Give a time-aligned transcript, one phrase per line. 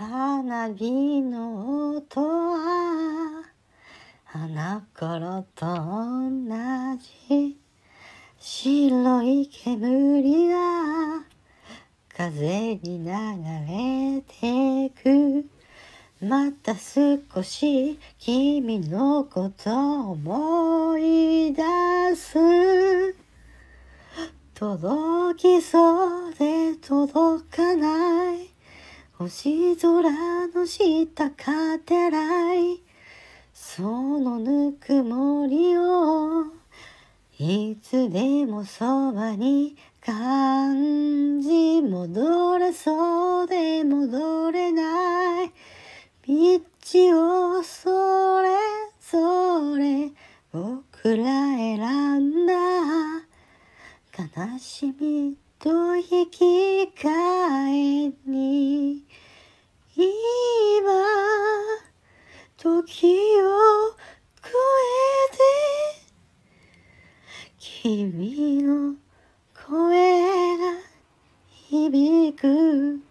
[0.00, 3.44] 花火の音は
[4.32, 6.96] あの頃と同
[7.28, 7.58] じ。
[8.38, 11.22] 白い煙が
[12.16, 13.10] 風に流
[13.68, 15.44] れてく。
[16.26, 21.62] また少し君のことを思い出
[22.16, 23.14] す。
[24.54, 27.49] 届きそうで届かない
[29.20, 32.82] 星空の下かてらい
[33.52, 36.46] そのぬくもりを
[37.38, 45.52] いつでもそばに感じ戻れそうで戻れない。
[46.26, 48.48] 道をそれ
[49.02, 50.12] ぞれ
[50.50, 52.54] 僕ら選んだ。
[54.18, 56.44] 悲しみと引き
[56.96, 59.04] 換えに
[59.94, 60.06] 今
[62.62, 63.96] 時を
[64.42, 65.38] 超えて
[67.58, 68.96] 君の
[69.66, 70.64] 声が
[71.48, 73.09] 響く。